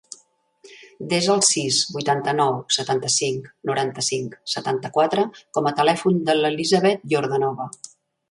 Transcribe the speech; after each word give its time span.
Desa 1.09 1.33
el 1.33 1.43
sis, 1.47 1.81
vuitanta-nou, 1.97 2.55
setanta-cinc, 2.77 3.45
noranta-cinc, 3.71 4.33
setanta-quatre 4.55 5.25
com 5.59 5.71
a 5.71 5.75
telèfon 5.83 6.17
de 6.31 6.37
l'Elisabeth 6.39 7.05
Yordanova. 7.15 7.69